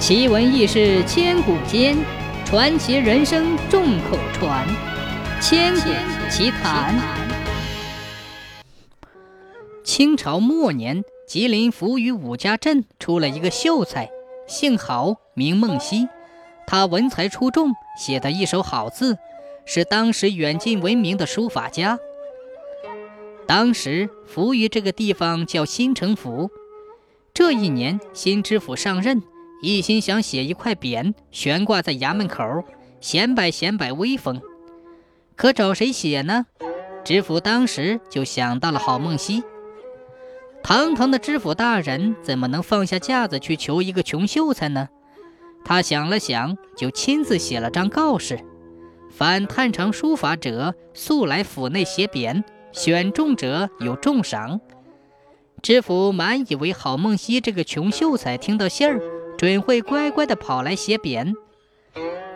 [0.00, 1.94] 奇闻异事千古间，
[2.46, 4.66] 传奇人生众口传。
[5.42, 5.90] 千古
[6.30, 6.98] 奇谈。
[9.84, 14.10] 清朝末年，吉林扶余五家镇出了一个秀才，
[14.48, 16.08] 姓郝，名梦溪。
[16.66, 19.18] 他文才出众，写的一手好字，
[19.66, 21.98] 是当时远近闻名的书法家。
[23.46, 26.50] 当时扶余这个地方叫新城府。
[27.34, 29.22] 这一年，新知府上任。
[29.62, 32.64] 一心想写一块匾悬挂在衙门口，
[33.00, 34.40] 显摆显摆威风。
[35.36, 36.46] 可找谁写呢？
[37.04, 39.42] 知府当时就想到了郝梦溪。
[40.62, 44.88] 堂堂的知府大人怎么能放下架子去求一个穷秀才呢？
[45.64, 48.40] 他想了想，就亲自写了张告示：
[49.10, 54.60] 凡探长书法者，速来府内写匾，选中者有重赏。
[55.62, 59.00] 知府满以为郝梦溪这个穷秀才听到信儿。
[59.40, 61.32] 准会乖乖地跑来写匾，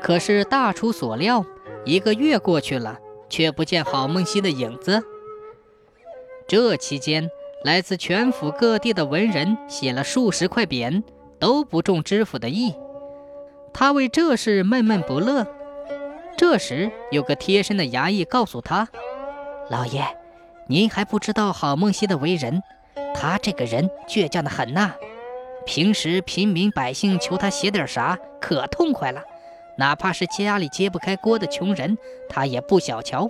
[0.00, 1.44] 可是大出所料，
[1.84, 5.02] 一个月过去了，却不见郝梦溪的影子。
[6.48, 7.28] 这期间，
[7.62, 11.02] 来自全府各地的文人写了数十块匾，
[11.38, 12.74] 都不中知府的意。
[13.74, 15.46] 他为这事闷闷不乐。
[16.38, 18.88] 这时，有个贴身的衙役告诉他
[19.68, 20.02] ：“老爷，
[20.68, 22.62] 您还不知道郝梦溪的为人，
[23.14, 24.94] 他这个人倔强得很呐。”
[25.66, 29.22] 平时平民百姓求他写点啥，可痛快了。
[29.76, 31.98] 哪怕是家里揭不开锅的穷人，
[32.28, 33.28] 他也不小瞧。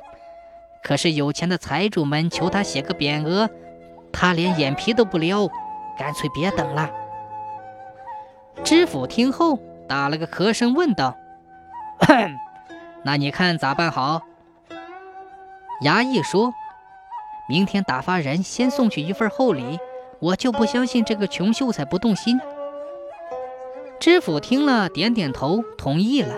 [0.83, 3.49] 可是有钱的财主们求他写个匾额，
[4.13, 5.49] 他连眼皮都不撩，
[5.99, 6.91] 干脆别等了。
[8.63, 11.17] 知府听后打了个咳声，问道
[13.05, 14.21] ：“那你看咋办好？”
[15.83, 16.53] 衙役说
[17.49, 19.79] ：“明天打发人先送去一份厚礼。”
[20.21, 22.39] 我就不相信这个穷秀才不动心。
[24.01, 26.37] 知府听了，点点头，同意了。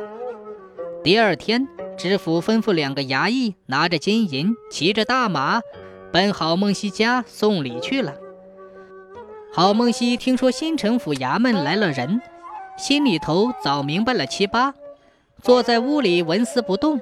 [1.03, 5.61] 第二天，知府吩咐两个衙役拿着金银，骑着大马，
[6.13, 8.15] 奔郝梦溪家送礼去了。
[9.53, 12.21] 郝梦溪听说新城府衙门来了人，
[12.77, 14.75] 心里头早明白了七八，
[15.43, 17.01] 坐在屋里纹丝不动。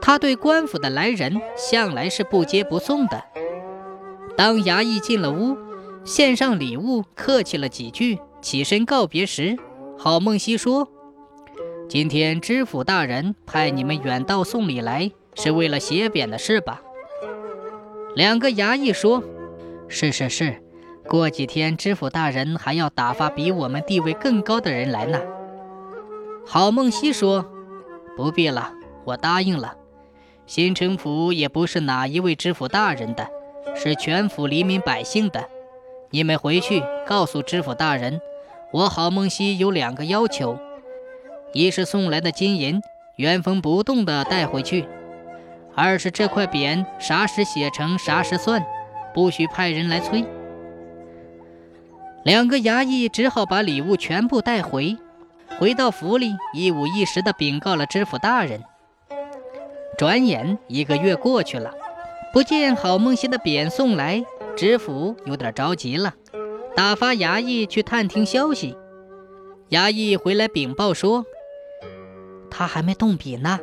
[0.00, 3.22] 他对官府的来人向来是不接不送的。
[4.36, 5.56] 当衙役进了屋。
[6.04, 9.56] 献上礼物，客气了几句，起身告别时，
[9.98, 10.88] 郝梦溪说
[11.88, 16.80] ：“今天知府大人派你们远道送礼来，是为了写匾的事吧？”
[18.16, 19.22] 两个衙役说
[19.88, 20.62] ：“是是是，
[21.06, 25.20] 过几天知府大人还要打发比我们地位更高的人来呢。”
[26.46, 27.44] 郝梦溪说
[28.16, 28.72] ：“不必了，
[29.04, 29.76] 我答应了。
[30.46, 33.28] 新城府也不是哪一位知府大人的，
[33.76, 35.46] 是全府黎民百姓的。”
[36.12, 38.20] 你们回去告诉知府大人，
[38.72, 40.58] 我郝梦溪有两个要求：
[41.52, 42.80] 一是送来的金银
[43.14, 44.84] 原封不动的带回去；
[45.76, 48.64] 二是这块匾啥时写成啥时算，
[49.14, 50.24] 不许派人来催。
[52.24, 54.96] 两个衙役只好把礼物全部带回，
[55.60, 58.64] 回到府里一五一十地禀告了知府大人。
[59.96, 61.72] 转眼一个月过去了，
[62.32, 64.24] 不见郝梦溪的匾送来。
[64.60, 66.14] 知府有点着急了，
[66.76, 68.76] 打发衙役去探听消息。
[69.70, 71.24] 衙役回来禀报说，
[72.50, 73.58] 他还没动笔呢。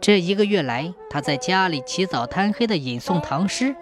[0.00, 3.76] 这一个月来，他在家里起早贪黑的吟诵唐诗。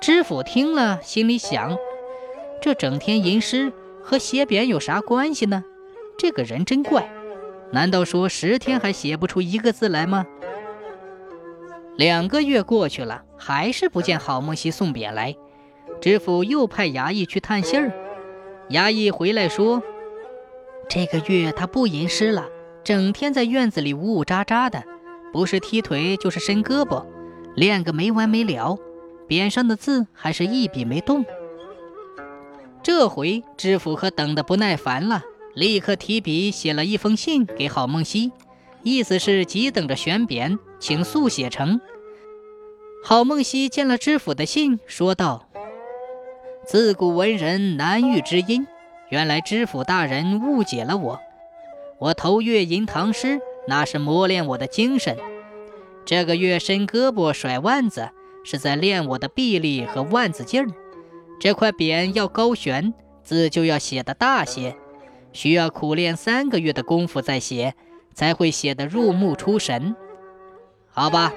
[0.00, 1.76] 知府听了，心里想：
[2.62, 3.72] 这整天吟诗
[4.04, 5.64] 和写匾有啥关系呢？
[6.16, 7.10] 这个人真怪，
[7.72, 10.24] 难道说十天还写不出一个字来吗？
[11.98, 15.34] 两个月过去了，还是不见郝梦溪送匾来。
[16.00, 17.92] 知府又派衙役去探信儿。
[18.70, 19.82] 衙役回来说，
[20.88, 22.46] 这个月他不吟诗了，
[22.84, 24.84] 整天在院子里呜呜喳喳的，
[25.32, 27.04] 不是踢腿就是伸胳膊，
[27.56, 28.78] 练个没完没了。
[29.26, 31.24] 匾上的字还是一笔没动。
[32.80, 38.30] 这回知府可等得不耐烦了，立刻提笔写了一封信给郝梦溪。
[38.82, 41.80] 意思是急等着选匾，请速写成。
[43.04, 45.48] 郝梦溪见了知府的信，说道
[46.66, 48.66] ：“自古文人难遇知音，
[49.08, 51.20] 原来知府大人误解了我。
[51.98, 55.16] 我头月吟唐诗，那是磨练我的精神；
[56.04, 58.10] 这个月伸胳膊甩腕子，
[58.44, 60.68] 是在练我的臂力和腕子劲儿。
[61.40, 64.76] 这块匾要高悬，字就要写得大些，
[65.32, 67.74] 需要苦练三个月的功夫再写。”
[68.18, 69.94] 才会写得入目出神。
[70.90, 71.32] 好吧，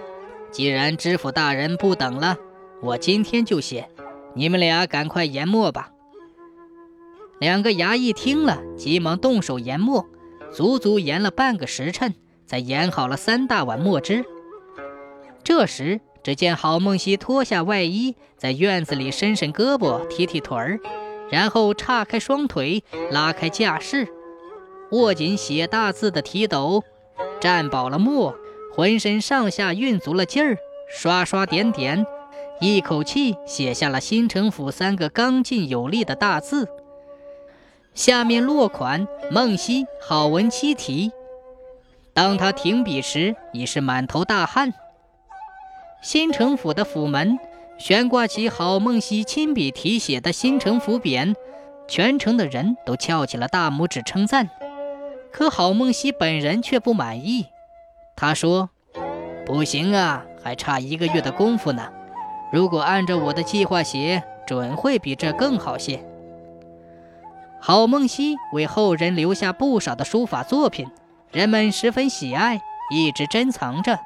[0.51, 2.35] 既然知府大人不等了，
[2.81, 3.87] 我今天就写。
[4.33, 5.91] 你们俩赶快研墨吧。
[7.39, 10.03] 两个衙役听了，急忙动手研墨，
[10.51, 12.15] 足足研了半个时辰，
[12.47, 14.25] 才研好了三大碗墨汁。
[15.43, 20.79] 这时，只见郝梦溪脱下外衣，在院子里伸伸胳膊、踢踢腿儿，
[21.29, 24.07] 然后岔开双腿，拉开架势，
[24.91, 26.83] 握紧写大字的提斗，
[27.39, 28.35] 蘸饱了墨，
[28.73, 30.57] 浑身上下运足了劲儿，
[30.89, 32.05] 刷刷点点，
[32.59, 36.67] 一口气写下了“新城府”三个刚劲有力的大字。
[37.93, 41.11] 下面落款孟溪，好文七题。
[42.13, 44.73] 当他停笔时，已是满头大汗。
[46.01, 47.39] 新城府的府门
[47.77, 51.33] 悬挂起郝梦溪亲笔题写的“新城府”匾，
[51.87, 54.49] 全城的人都翘起了大拇指称赞。
[55.31, 57.47] 可郝梦溪本人却不满意，
[58.15, 58.69] 他说
[59.45, 61.89] ：“不行啊，还差一个月的功夫呢。
[62.51, 66.03] 如果按照我的计划写，准会比这更好些。”
[67.61, 70.89] 郝梦溪为后人留下不少的书法作品，
[71.31, 72.59] 人们十分喜爱，
[72.93, 73.99] 一直珍藏着。